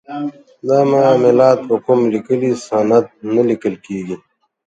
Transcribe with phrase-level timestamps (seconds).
[0.67, 3.05] دا معاملات په کوم لیکلي سند
[3.35, 4.15] نه لیکل کیږي.